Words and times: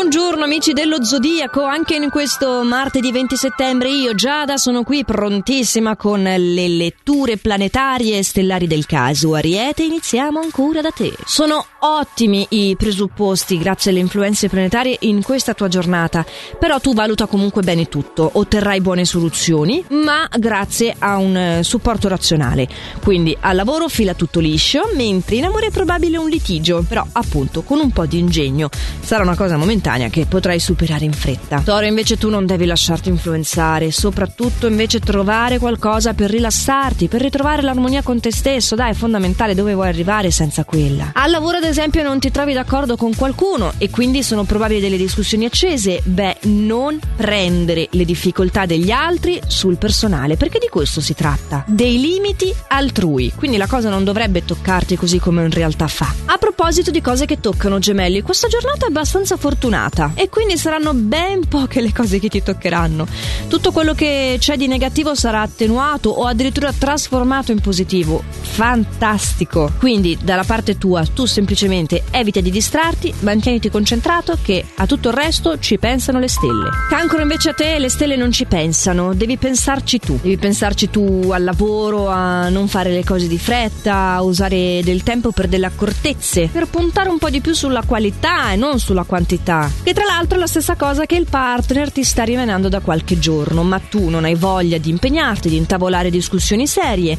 Buongiorno 0.00 0.44
amici 0.44 0.74
dello 0.74 1.02
Zodiaco, 1.02 1.64
anche 1.64 1.96
in 1.96 2.08
questo 2.08 2.62
martedì 2.62 3.10
20 3.10 3.34
settembre 3.34 3.88
io 3.90 4.14
Giada 4.14 4.56
sono 4.56 4.84
qui 4.84 5.04
prontissima 5.04 5.96
con 5.96 6.22
le 6.22 6.68
letture 6.68 7.36
planetarie 7.36 8.18
e 8.18 8.22
stellari 8.22 8.68
del 8.68 8.86
caso. 8.86 9.34
Ariete, 9.34 9.82
iniziamo 9.82 10.38
ancora 10.38 10.82
da 10.82 10.92
te. 10.92 11.12
Sono 11.24 11.66
ottimi 11.80 12.46
i 12.50 12.76
presupposti 12.76 13.58
grazie 13.58 13.90
alle 13.90 14.00
influenze 14.00 14.48
planetarie 14.48 14.96
in 15.00 15.22
questa 15.22 15.54
tua 15.54 15.68
giornata, 15.68 16.24
però 16.58 16.80
tu 16.80 16.94
valuta 16.94 17.26
comunque 17.26 17.62
bene 17.62 17.86
tutto, 17.88 18.28
otterrai 18.32 18.80
buone 18.80 19.04
soluzioni, 19.04 19.84
ma 19.90 20.28
grazie 20.38 20.94
a 20.98 21.16
un 21.16 21.36
eh, 21.36 21.62
supporto 21.62 22.08
razionale. 22.08 22.68
Quindi 23.02 23.36
al 23.40 23.56
lavoro 23.56 23.88
fila 23.88 24.14
tutto 24.14 24.40
liscio, 24.40 24.90
mentre 24.94 25.36
in 25.36 25.44
amore 25.44 25.66
è 25.66 25.70
probabile 25.70 26.18
un 26.18 26.28
litigio, 26.28 26.84
però 26.86 27.06
appunto 27.12 27.62
con 27.62 27.78
un 27.78 27.90
po' 27.90 28.06
di 28.06 28.18
ingegno 28.18 28.68
sarà 29.00 29.22
una 29.22 29.36
cosa 29.36 29.56
momentanea 29.56 30.08
che 30.08 30.26
potrai 30.26 30.58
superare 30.58 31.04
in 31.04 31.12
fretta. 31.12 31.62
Toro 31.64 31.86
invece 31.86 32.16
tu 32.16 32.28
non 32.30 32.46
devi 32.46 32.66
lasciarti 32.66 33.08
influenzare, 33.08 33.90
soprattutto 33.90 34.66
invece 34.66 35.00
trovare 35.00 35.58
qualcosa 35.58 36.14
per 36.14 36.30
rilassarti, 36.30 37.08
per 37.08 37.22
ritrovare 37.22 37.62
l'armonia 37.62 38.02
con 38.02 38.20
te 38.20 38.32
stesso, 38.32 38.74
dai, 38.74 38.90
è 38.90 38.94
fondamentale 38.94 39.54
dove 39.54 39.74
vuoi 39.74 39.88
arrivare 39.88 40.30
senza 40.30 40.64
quella. 40.64 41.10
Al 41.14 41.30
lavoro 41.30 41.60
esempio 41.68 42.02
non 42.02 42.18
ti 42.18 42.30
trovi 42.30 42.52
d'accordo 42.54 42.96
con 42.96 43.14
qualcuno 43.14 43.72
e 43.76 43.90
quindi 43.90 44.22
sono 44.22 44.44
probabili 44.44 44.80
delle 44.80 44.96
discussioni 44.96 45.44
accese, 45.44 46.00
beh, 46.02 46.38
non 46.44 46.98
prendere 47.14 47.88
le 47.90 48.04
difficoltà 48.04 48.64
degli 48.64 48.90
altri 48.90 49.40
sul 49.46 49.76
personale, 49.76 50.36
perché 50.36 50.58
di 50.58 50.68
questo 50.68 51.00
si 51.00 51.14
tratta, 51.14 51.64
dei 51.66 52.00
limiti 52.00 52.52
altrui, 52.68 53.32
quindi 53.36 53.58
la 53.58 53.66
cosa 53.66 53.90
non 53.90 54.02
dovrebbe 54.02 54.44
toccarti 54.44 54.96
così 54.96 55.18
come 55.18 55.42
in 55.42 55.50
realtà 55.50 55.86
fa. 55.88 56.12
A 56.24 56.38
proposito 56.38 56.90
di 56.90 57.02
cose 57.02 57.26
che 57.26 57.38
toccano 57.38 57.78
gemelli, 57.78 58.22
questa 58.22 58.48
giornata 58.48 58.86
è 58.86 58.88
abbastanza 58.88 59.36
fortunata 59.36 60.12
e 60.14 60.30
quindi 60.30 60.56
saranno 60.56 60.94
ben 60.94 61.46
poche 61.48 61.82
le 61.82 61.92
cose 61.92 62.18
che 62.18 62.28
ti 62.28 62.42
toccheranno. 62.42 63.06
Tutto 63.46 63.72
quello 63.72 63.92
che 63.92 64.36
c'è 64.38 64.56
di 64.56 64.66
negativo 64.66 65.14
sarà 65.14 65.42
attenuato 65.42 66.08
o 66.08 66.24
addirittura 66.24 66.72
trasformato 66.72 67.52
in 67.52 67.60
positivo. 67.60 68.22
Fantastico! 68.40 69.70
Quindi 69.78 70.16
dalla 70.22 70.44
parte 70.44 70.78
tua 70.78 71.04
tu 71.04 71.26
semplicemente 71.26 71.56
evita 71.66 72.40
di 72.40 72.50
distrarti, 72.50 73.12
mantieniti 73.20 73.70
concentrato 73.70 74.38
che 74.40 74.64
a 74.76 74.86
tutto 74.86 75.08
il 75.08 75.14
resto 75.14 75.58
ci 75.58 75.78
pensano 75.78 76.18
le 76.18 76.28
stelle. 76.28 76.70
Cancro 76.88 77.20
invece 77.20 77.50
a 77.50 77.54
te 77.54 77.78
le 77.78 77.88
stelle 77.88 78.16
non 78.16 78.30
ci 78.30 78.44
pensano, 78.44 79.14
devi 79.14 79.36
pensarci 79.36 79.98
tu. 79.98 80.18
Devi 80.22 80.36
pensarci 80.36 80.90
tu 80.90 81.30
al 81.32 81.44
lavoro, 81.44 82.08
a 82.08 82.48
non 82.48 82.68
fare 82.68 82.90
le 82.90 83.04
cose 83.04 83.26
di 83.26 83.38
fretta, 83.38 84.14
a 84.14 84.22
usare 84.22 84.80
del 84.82 85.02
tempo 85.02 85.32
per 85.32 85.48
delle 85.48 85.66
accortezze, 85.66 86.48
per 86.52 86.68
puntare 86.68 87.08
un 87.08 87.18
po' 87.18 87.30
di 87.30 87.40
più 87.40 87.54
sulla 87.54 87.82
qualità 87.84 88.52
e 88.52 88.56
non 88.56 88.78
sulla 88.78 89.04
quantità. 89.04 89.70
Che 89.82 89.92
tra 89.92 90.04
l'altro 90.04 90.36
è 90.36 90.40
la 90.40 90.46
stessa 90.46 90.76
cosa 90.76 91.06
che 91.06 91.16
il 91.16 91.26
partner 91.28 91.90
ti 91.90 92.04
sta 92.04 92.22
rimanendo 92.22 92.68
da 92.68 92.80
qualche 92.80 93.18
giorno, 93.18 93.62
ma 93.62 93.78
tu 93.78 94.08
non 94.08 94.24
hai 94.24 94.34
voglia 94.34 94.78
di 94.78 94.90
impegnarti, 94.90 95.48
di 95.48 95.56
intavolare 95.56 96.10
discussioni 96.10 96.66
serie 96.66 97.16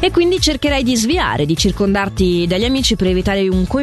e 0.00 0.10
quindi 0.10 0.40
cercherai 0.40 0.82
di 0.82 0.96
sviare, 0.96 1.46
di 1.46 1.56
circondarti 1.56 2.46
dagli 2.46 2.64
amici 2.64 2.96
per 2.96 3.08
evitare 3.08 3.48
un 3.48 3.66
coinvolgimento 3.66 3.80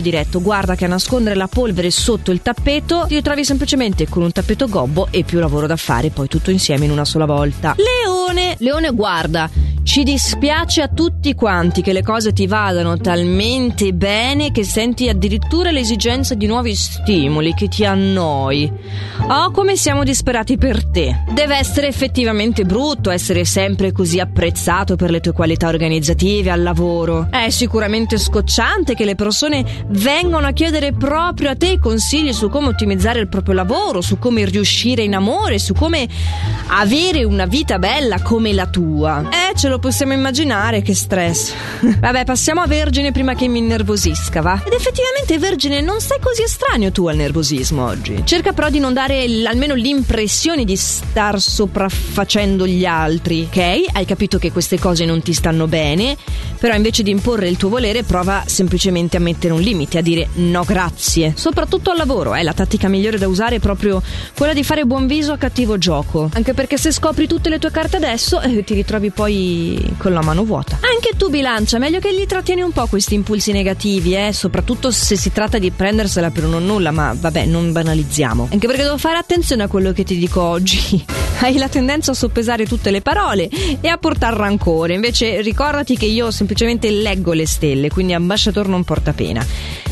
diretto. 0.00 0.40
Guarda 0.40 0.74
che 0.74 0.84
a 0.84 0.88
nascondere 0.88 1.34
la 1.34 1.48
polvere 1.48 1.90
sotto 1.90 2.30
il 2.30 2.42
tappeto 2.42 3.04
ti 3.08 3.14
ritrovi 3.14 3.44
semplicemente 3.44 4.08
con 4.08 4.22
un 4.22 4.32
tappeto 4.32 4.68
gobbo 4.68 5.08
e 5.10 5.24
più 5.24 5.38
lavoro 5.38 5.66
da 5.66 5.76
fare, 5.76 6.10
poi 6.10 6.28
tutto 6.28 6.50
insieme 6.50 6.84
in 6.84 6.90
una 6.90 7.04
sola 7.04 7.24
volta. 7.24 7.74
Leone, 7.76 8.56
Leone 8.58 8.90
guarda, 8.90 9.50
ci 9.92 10.04
dispiace 10.04 10.80
a 10.80 10.88
tutti 10.88 11.34
quanti 11.34 11.82
che 11.82 11.92
le 11.92 12.02
cose 12.02 12.32
ti 12.32 12.46
vadano 12.46 12.96
talmente 12.96 13.92
bene 13.92 14.50
che 14.50 14.64
senti 14.64 15.06
addirittura 15.06 15.70
l'esigenza 15.70 16.34
di 16.34 16.46
nuovi 16.46 16.74
stimoli, 16.74 17.52
che 17.52 17.68
ti 17.68 17.84
annoi. 17.84 18.72
Oh, 19.28 19.50
come 19.50 19.76
siamo 19.76 20.02
disperati 20.02 20.56
per 20.56 20.86
te. 20.86 21.24
Deve 21.28 21.58
essere 21.58 21.88
effettivamente 21.88 22.64
brutto 22.64 23.10
essere 23.10 23.44
sempre 23.44 23.92
così 23.92 24.18
apprezzato 24.18 24.96
per 24.96 25.10
le 25.10 25.20
tue 25.20 25.32
qualità 25.32 25.68
organizzative 25.68 26.50
al 26.50 26.62
lavoro. 26.62 27.26
È 27.30 27.50
sicuramente 27.50 28.16
scocciante 28.16 28.94
che 28.94 29.04
le 29.04 29.14
persone 29.14 29.84
vengano 29.88 30.46
a 30.46 30.52
chiedere 30.52 30.94
proprio 30.94 31.50
a 31.50 31.54
te 31.54 31.78
consigli 31.78 32.32
su 32.32 32.48
come 32.48 32.68
ottimizzare 32.68 33.20
il 33.20 33.28
proprio 33.28 33.52
lavoro, 33.52 34.00
su 34.00 34.18
come 34.18 34.46
riuscire 34.46 35.02
in 35.02 35.14
amore, 35.14 35.58
su 35.58 35.74
come 35.74 36.08
avere 36.68 37.24
una 37.24 37.44
vita 37.44 37.78
bella 37.78 38.22
come 38.22 38.54
la 38.54 38.68
tua. 38.68 39.28
Eh, 39.28 39.54
ce 39.54 39.68
lo 39.68 39.80
possiamo 39.82 40.12
immaginare 40.12 40.80
che 40.80 40.94
stress. 40.94 41.52
Vabbè, 41.98 42.24
passiamo 42.24 42.60
a 42.60 42.68
Vergine 42.68 43.10
prima 43.10 43.34
che 43.34 43.48
mi 43.48 43.58
innervosisca, 43.58 44.40
va? 44.40 44.62
Ed 44.64 44.72
effettivamente, 44.72 45.36
Vergine, 45.38 45.80
non 45.80 46.00
sei 46.00 46.20
così 46.20 46.42
estraneo 46.44 46.92
tu 46.92 47.08
al 47.08 47.16
nervosismo 47.16 47.84
oggi. 47.84 48.22
Cerca 48.24 48.52
però 48.52 48.70
di 48.70 48.78
non 48.78 48.92
dare 48.92 49.26
l- 49.26 49.44
almeno 49.44 49.74
l'impressione 49.74 50.64
di 50.64 50.76
star 50.76 51.40
sopraffacendo 51.40 52.64
gli 52.64 52.84
altri, 52.84 53.48
ok? 53.50 53.86
Hai 53.92 54.04
capito 54.04 54.38
che 54.38 54.52
queste 54.52 54.78
cose 54.78 55.04
non 55.04 55.20
ti 55.20 55.32
stanno 55.32 55.66
bene, 55.66 56.16
però 56.60 56.76
invece 56.76 57.02
di 57.02 57.10
imporre 57.10 57.48
il 57.48 57.56
tuo 57.56 57.68
volere, 57.68 58.04
prova 58.04 58.44
semplicemente 58.46 59.16
a 59.16 59.20
mettere 59.20 59.52
un 59.52 59.60
limite, 59.60 59.98
a 59.98 60.02
dire 60.02 60.28
no 60.34 60.62
grazie. 60.62 61.32
Soprattutto 61.34 61.90
al 61.90 61.96
lavoro, 61.96 62.36
eh, 62.36 62.44
la 62.44 62.54
tattica 62.54 62.86
migliore 62.86 63.18
da 63.18 63.26
usare 63.26 63.56
è 63.56 63.58
proprio 63.58 64.00
quella 64.38 64.52
di 64.52 64.62
fare 64.62 64.84
buon 64.84 65.08
viso 65.08 65.32
a 65.32 65.36
cattivo 65.38 65.76
gioco. 65.76 66.30
Anche 66.34 66.54
perché 66.54 66.78
se 66.78 66.92
scopri 66.92 67.26
tutte 67.26 67.48
le 67.48 67.58
tue 67.58 67.72
carte 67.72 67.96
adesso, 67.96 68.40
eh, 68.40 68.62
ti 68.62 68.74
ritrovi 68.74 69.10
poi 69.10 69.70
con 69.98 70.12
la 70.12 70.22
mano 70.22 70.44
vuota. 70.44 70.78
Anche 70.80 71.16
tu, 71.16 71.28
bilancia, 71.30 71.78
meglio 71.78 71.98
che 71.98 72.14
gli 72.14 72.26
trattieni 72.26 72.62
un 72.62 72.72
po' 72.72 72.86
questi 72.86 73.14
impulsi 73.14 73.52
negativi, 73.52 74.14
eh, 74.14 74.32
soprattutto 74.32 74.90
se 74.90 75.16
si 75.16 75.32
tratta 75.32 75.58
di 75.58 75.70
prendersela 75.70 76.30
per 76.30 76.44
un 76.44 76.64
nulla, 76.64 76.90
ma 76.90 77.14
vabbè, 77.18 77.46
non 77.46 77.72
banalizziamo. 77.72 78.48
Anche 78.52 78.66
perché 78.66 78.82
devo 78.82 78.98
fare 78.98 79.18
attenzione 79.18 79.62
a 79.62 79.68
quello 79.68 79.92
che 79.92 80.04
ti 80.04 80.16
dico 80.16 80.40
oggi. 80.40 81.04
Hai 81.40 81.56
la 81.56 81.68
tendenza 81.68 82.12
a 82.12 82.14
soppesare 82.14 82.66
tutte 82.66 82.90
le 82.90 83.00
parole 83.00 83.48
e 83.80 83.88
a 83.88 83.96
portare 83.96 84.36
rancore. 84.36 84.94
Invece 84.94 85.40
ricordati 85.40 85.96
che 85.96 86.06
io 86.06 86.30
semplicemente 86.30 86.90
leggo 86.90 87.32
le 87.32 87.46
stelle, 87.46 87.90
quindi 87.90 88.12
ambasciatore 88.12 88.68
non 88.68 88.84
porta 88.84 89.12
pena. 89.12 89.44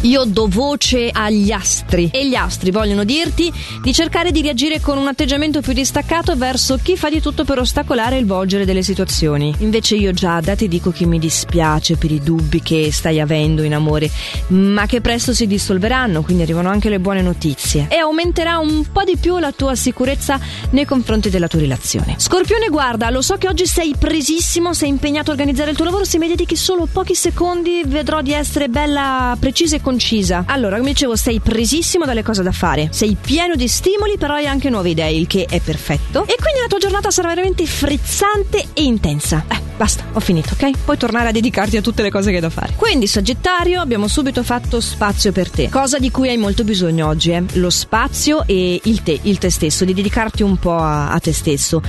Io 0.04 0.24
do 0.24 0.46
voce 0.48 1.10
agli 1.12 1.52
astri 1.52 2.08
e 2.10 2.26
gli 2.26 2.34
astri 2.34 2.70
vogliono 2.70 3.04
dirti 3.04 3.52
di 3.82 3.92
cercare 3.92 4.30
di 4.30 4.40
reagire 4.40 4.80
con 4.80 4.96
un 4.96 5.06
atteggiamento 5.06 5.60
più 5.60 5.74
distaccato 5.74 6.34
verso 6.36 6.78
chi 6.82 6.96
fa 6.96 7.10
di 7.10 7.20
tutto 7.20 7.44
per 7.44 7.58
ostacolare 7.58 8.16
il 8.16 8.24
volgere 8.24 8.64
delle 8.64 8.82
situazioni. 8.82 9.54
Invece 9.58 9.96
io 9.96 10.12
Giada 10.12 10.56
ti 10.56 10.68
dico 10.68 10.90
che 10.90 11.04
mi 11.04 11.18
dispiace 11.18 11.96
per 11.96 12.12
i 12.12 12.22
dubbi 12.22 12.62
che 12.62 12.90
stai 12.90 13.20
avendo 13.20 13.62
in 13.62 13.74
amore, 13.74 14.10
ma 14.48 14.86
che 14.86 15.02
presto 15.02 15.34
si 15.34 15.46
dissolveranno, 15.46 16.22
quindi 16.22 16.44
arrivano 16.44 16.70
anche 16.70 16.88
le 16.88 16.98
buone 16.98 17.20
notizie 17.20 17.88
e 17.90 17.96
aumenterà 17.96 18.56
un 18.56 18.86
po' 18.90 19.04
di 19.04 19.18
più 19.18 19.38
la 19.38 19.52
tua 19.52 19.74
sicurezza 19.74 20.40
nei 20.70 20.86
confronti 20.86 21.28
della 21.28 21.46
tua 21.46 21.60
relazione. 21.60 22.14
Scorpione, 22.16 22.68
guarda, 22.68 23.10
lo 23.10 23.20
so 23.20 23.36
che 23.36 23.48
oggi 23.48 23.66
sei 23.66 23.94
presissimo, 23.98 24.72
sei 24.72 24.88
impegnato 24.88 25.28
a 25.28 25.34
organizzare 25.34 25.72
il 25.72 25.76
tuo 25.76 25.84
lavoro, 25.84 26.06
se 26.06 26.16
mi 26.16 26.26
dedichi 26.26 26.56
solo 26.56 26.88
pochi 26.90 27.14
secondi 27.14 27.82
vedrò 27.84 28.22
di 28.22 28.32
essere 28.32 28.70
bella 28.70 29.36
precisa 29.38 29.76
e 29.76 29.80
concisa. 29.90 30.44
Allora, 30.46 30.76
come 30.76 30.90
dicevo, 30.90 31.16
sei 31.16 31.40
presissimo 31.40 32.04
dalle 32.04 32.22
cose 32.22 32.44
da 32.44 32.52
fare, 32.52 32.88
sei 32.92 33.16
pieno 33.20 33.56
di 33.56 33.66
stimoli, 33.66 34.16
però 34.18 34.34
hai 34.34 34.46
anche 34.46 34.70
nuove 34.70 34.90
idee, 34.90 35.10
il 35.10 35.26
che 35.26 35.46
è 35.50 35.60
perfetto. 35.60 36.22
E 36.22 36.36
quindi 36.40 36.60
la 36.60 36.68
tua 36.68 36.78
giornata 36.78 37.10
sarà 37.10 37.28
veramente 37.28 37.66
frizzante 37.66 38.68
e 38.72 38.82
intensa. 38.84 39.44
Eh, 39.48 39.69
basta, 39.80 40.04
ho 40.12 40.20
finito, 40.20 40.50
ok? 40.52 40.72
Puoi 40.84 40.98
tornare 40.98 41.28
a 41.28 41.32
dedicarti 41.32 41.78
a 41.78 41.80
tutte 41.80 42.02
le 42.02 42.10
cose 42.10 42.28
che 42.28 42.36
hai 42.36 42.42
da 42.42 42.50
fare. 42.50 42.74
Quindi, 42.76 43.06
Sagittario, 43.06 43.80
abbiamo 43.80 44.08
subito 44.08 44.42
fatto 44.42 44.78
spazio 44.78 45.32
per 45.32 45.48
te. 45.48 45.70
Cosa 45.70 45.98
di 45.98 46.10
cui 46.10 46.28
hai 46.28 46.36
molto 46.36 46.64
bisogno 46.64 47.06
oggi, 47.06 47.30
eh? 47.30 47.42
Lo 47.54 47.70
spazio 47.70 48.42
e 48.46 48.78
il 48.84 49.02
te, 49.02 49.18
il 49.22 49.38
te 49.38 49.48
stesso, 49.48 49.86
di 49.86 49.94
dedicarti 49.94 50.42
un 50.42 50.58
po' 50.58 50.76
a, 50.76 51.10
a 51.10 51.18
te 51.18 51.32
stesso. 51.32 51.80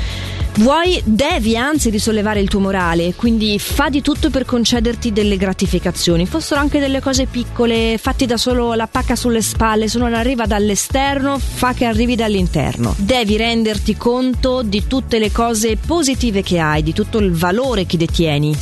Vuoi, 0.55 1.01
devi 1.05 1.55
anzi 1.55 1.89
risollevare 1.89 2.41
il 2.41 2.49
tuo 2.49 2.59
morale, 2.59 3.13
quindi 3.15 3.57
fa 3.57 3.89
di 3.89 4.01
tutto 4.01 4.29
per 4.29 4.43
concederti 4.43 5.13
delle 5.13 5.37
gratificazioni, 5.37 6.25
fossero 6.25 6.59
anche 6.59 6.79
delle 6.79 6.99
cose 6.99 7.25
piccole, 7.25 7.97
fatti 7.97 8.25
da 8.25 8.35
solo 8.35 8.73
la 8.73 8.87
pacca 8.87 9.15
sulle 9.15 9.41
spalle, 9.41 9.87
se 9.87 9.97
non 9.97 10.13
arriva 10.13 10.45
dall'esterno, 10.45 11.39
fa 11.39 11.73
che 11.73 11.85
arrivi 11.85 12.15
dall'interno. 12.15 12.93
Devi 12.97 13.37
renderti 13.37 13.95
conto 13.95 14.61
di 14.61 14.87
tutte 14.87 15.19
le 15.19 15.31
cose 15.31 15.77
positive 15.77 16.41
che 16.41 16.59
hai, 16.59 16.83
di 16.83 16.93
tutto 16.93 17.19
il 17.19 17.31
valore 17.31 17.80
che 17.85 17.97
detieni. 17.97 18.55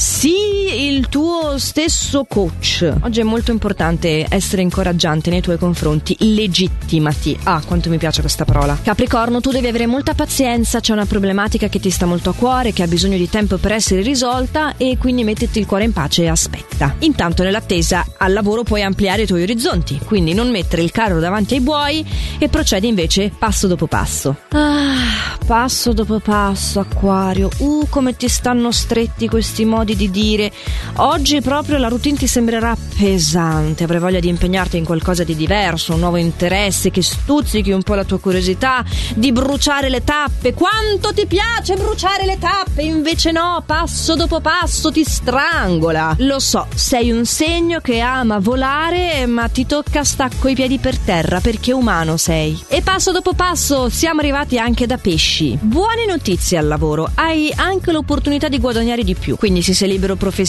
Il 0.72 1.10
tuo 1.10 1.58
stesso 1.58 2.26
coach. 2.26 2.94
Oggi 3.02 3.22
è 3.22 3.24
molto 3.24 3.50
importante 3.50 4.28
essere 4.30 4.62
incoraggiante 4.62 5.32
nei 5.32 5.42
tuoi 5.42 5.58
confronti, 5.58 6.16
legittimati. 6.20 7.38
Ah, 7.44 7.62
quanto 7.66 7.90
mi 7.90 7.98
piace 7.98 8.22
questa 8.22 8.46
parola. 8.46 8.78
Capricorno, 8.80 9.42
tu 9.42 9.50
devi 9.50 9.66
avere 9.66 9.88
molta 9.88 10.14
pazienza, 10.14 10.80
c'è 10.80 10.94
una 10.94 11.08
problematica 11.08 11.70
che 11.70 11.80
ti 11.80 11.90
sta 11.90 12.06
molto 12.06 12.30
a 12.30 12.34
cuore, 12.34 12.72
che 12.72 12.84
ha 12.84 12.88
bisogno 12.88 13.18
di 13.18 13.28
tempo 13.28 13.58
per 13.58 13.72
essere 13.72 14.04
risolta 14.04 14.76
e 14.78 14.98
quindi 15.00 15.24
mettiti 15.24 15.58
il 15.58 15.66
cuore 15.66 15.86
in 15.86 15.92
pace 15.94 16.24
e 16.24 16.28
aspetta. 16.28 16.96
Intanto 17.00 17.42
nell'attesa 17.42 18.06
al 18.18 18.32
lavoro 18.32 18.62
puoi 18.62 18.84
ampliare 18.84 19.24
i 19.24 19.28
tuoi 19.28 19.42
orizzonti, 19.42 20.00
quindi 20.06 20.34
non 20.36 20.52
mettere 20.52 20.84
il 20.84 20.92
carro 20.92 21.20
davanti 21.20 21.56
ai 21.56 21.62
buoi 21.62 22.06
e 22.38 22.48
procedi 22.48 22.88
invece 22.88 23.32
passo 23.36 23.66
dopo 23.66 23.88
passo. 23.88 24.36
Ah, 24.50 25.36
passo 25.48 25.94
dopo 25.94 26.20
passo, 26.20 26.80
acquario. 26.80 27.50
Uh, 27.58 27.88
come 27.90 28.16
ti 28.16 28.28
stanno 28.28 28.72
stretti 28.72 29.28
questi 29.28 29.66
modi 29.66 29.96
di 29.96 30.12
dire 30.12 30.52
oggi 30.96 31.42
proprio 31.42 31.78
la 31.78 31.88
routine 31.88 32.18
ti 32.18 32.28
sembrerà 32.28 32.76
pesante, 32.98 33.86
avrai 33.86 34.00
voglia 34.00 34.20
di 34.20 34.28
impegnarti 34.28 34.78
in 34.78 34.84
qualcosa 34.84 35.24
di 35.24 35.36
diverso, 35.36 35.94
un 35.94 36.00
nuovo 36.00 36.18
interesse 36.18 36.92
che 36.92 37.02
stuzzichi 37.02 37.72
un 37.72 37.82
po' 37.82 37.96
la 37.96 38.04
tua 38.04 38.20
curiosità, 38.20 38.84
di 39.16 39.32
bruciare 39.32 39.90
le 39.90 40.04
tappe. 40.04 40.54
Quanto 40.54 41.14
ti 41.14 41.26
piace 41.26 41.76
bruciare 41.76 42.26
le 42.26 42.38
tappe? 42.38 42.82
Invece 42.82 43.32
no, 43.32 43.64
passo 43.66 44.16
dopo 44.16 44.42
passo 44.42 44.92
ti 44.92 45.04
strangola. 45.04 46.16
Lo 46.20 46.40
so, 46.40 46.68
sei 46.76 47.12
un 47.12 47.26
segno 47.26 47.80
che 47.80 48.00
ama 48.02 48.40
volare, 48.40 49.26
ma 49.26 49.48
ti 49.48 49.66
tocca 49.66 50.04
stacco 50.04 50.50
i 50.50 50.56
piedi 50.56 50.78
per 50.78 50.98
terra 50.98 51.40
perché 51.40 51.72
umano 51.72 52.18
sei. 52.18 52.62
E 52.68 52.82
passo 52.82 53.12
dopo 53.12 53.34
passo 53.34 53.88
siamo 53.90 54.20
arrivati 54.20 54.58
anche 54.58 54.86
da 54.86 54.98
pesci. 54.98 55.58
Buone 55.62 56.06
notizie 56.06 56.58
al 56.58 56.68
lavoro, 56.68 57.10
hai 57.16 57.52
anche 57.56 57.92
l'opportunità 57.94 58.50
di 58.50 58.60
guadagnare 58.60 59.04
di 59.04 59.16
più. 59.16 59.38
Quindi 59.38 59.62
se 59.62 59.74
sei 59.74 59.88
libero 59.88 60.16
professionista 60.16 60.48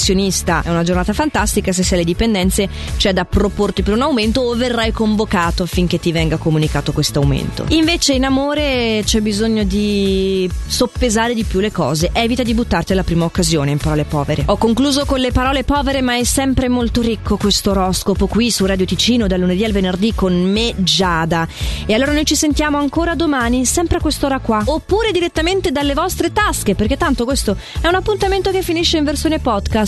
è 0.62 0.70
una 0.70 0.82
giornata 0.82 1.12
fantastica, 1.12 1.73
se 1.73 1.82
sei 1.82 1.99
alle 1.99 2.06
dipendenze 2.06 2.69
c'è 2.97 3.12
da 3.12 3.25
proporti 3.25 3.82
per 3.82 3.94
un 3.94 4.02
aumento 4.02 4.41
o 4.41 4.55
verrai 4.55 4.93
convocato 4.93 5.62
affinché 5.62 5.99
ti 5.99 6.12
venga 6.12 6.37
comunicato 6.37 6.93
questo 6.93 7.20
aumento. 7.20 7.64
Invece 7.69 8.14
in 8.14 8.25
amore 8.25 9.02
c'è 9.05 9.20
bisogno 9.20 9.64
di 9.64 10.50
soppesare 10.67 11.35
di 11.35 11.44
più 11.44 11.61
le 11.61 11.70
cose, 11.70 12.11
evita 12.12 12.43
di 12.43 12.55
buttarti 12.55 12.93
alla 12.93 13.02
prima 13.02 13.25
occasione 13.25 13.70
in 13.70 13.79
parole 13.79 14.05
povere. 14.05 14.44
Ho 14.47 14.56
concluso 14.56 15.05
con 15.05 15.20
le 15.20 15.32
parole 15.32 15.64
povere 15.64 16.00
ma 16.00 16.17
è 16.17 16.25
sempre 16.25 16.69
molto 16.69 17.00
ricco 17.00 17.37
questo 17.37 17.70
oroscopo 17.70 18.26
qui 18.26 18.50
su 18.50 18.64
Radio 18.67 18.87
Ticino 18.87 19.26
dal 19.26 19.41
lunedì 19.41 19.64
al 19.64 19.73
venerdì 19.73 20.14
con 20.14 20.35
me 20.35 20.75
Giada. 20.79 21.46
E 21.87 21.94
allora 21.94 22.12
noi 22.12 22.25
ci 22.25 22.37
sentiamo 22.37 22.79
ancora 22.79 23.14
domani, 23.14 23.64
sempre 23.64 23.99
a 23.99 24.00
quest'ora 24.00 24.38
qua, 24.38 24.62
oppure 24.64 25.12
direttamente 25.12 25.70
dalle 25.70 25.94
vostre 25.94 26.32
tasche, 26.32 26.75
perché 26.75 26.96
tanto 26.96 27.25
questo 27.25 27.56
è 27.81 27.87
un 27.87 27.94
appuntamento 27.94 28.50
che 28.50 28.62
finisce 28.62 28.96
in 28.96 29.05
versione 29.05 29.38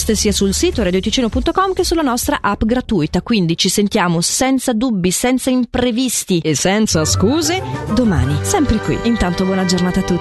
podcast 0.02 0.12
sia 0.12 0.32
sul 0.32 0.52
sito 0.52 0.82
radioticino.com 0.82 1.72
che 1.72 1.84
sulla 1.84 2.02
nostra 2.02 2.38
app 2.40 2.64
gratuita. 2.64 3.22
Quindi 3.22 3.56
ci 3.56 3.68
sentiamo 3.68 4.20
senza 4.20 4.72
dubbi, 4.72 5.10
senza 5.10 5.50
imprevisti 5.50 6.40
e 6.40 6.54
senza 6.54 7.04
scuse 7.04 7.62
domani, 7.94 8.36
sempre 8.42 8.76
qui. 8.78 8.98
Intanto 9.04 9.44
buona 9.44 9.64
giornata 9.64 10.00
a 10.00 10.02
tutti. 10.02 10.20